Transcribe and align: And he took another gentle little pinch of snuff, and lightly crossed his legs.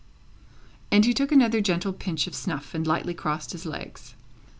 And 0.91 1.05
he 1.05 1.13
took 1.13 1.31
another 1.31 1.61
gentle 1.61 1.91
little 1.91 2.03
pinch 2.03 2.25
of 2.25 2.33
snuff, 2.33 2.73
and 2.73 2.87
lightly 2.87 3.13
crossed 3.13 3.51
his 3.51 3.67
legs. 3.67 4.15